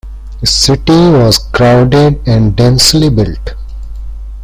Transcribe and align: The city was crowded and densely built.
The 0.39 0.47
city 0.47 0.99
was 1.11 1.37
crowded 1.37 2.27
and 2.27 2.55
densely 2.55 3.09
built. 3.11 3.53